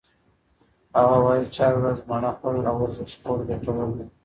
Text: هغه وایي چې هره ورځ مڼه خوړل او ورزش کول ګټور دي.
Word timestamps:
هغه 0.99 1.17
وایي 1.25 1.45
چې 1.53 1.59
هره 1.65 1.77
ورځ 1.83 1.99
مڼه 2.09 2.31
خوړل 2.37 2.65
او 2.69 2.75
ورزش 2.81 3.13
کول 3.23 3.39
ګټور 3.49 3.89
دي. 3.97 4.05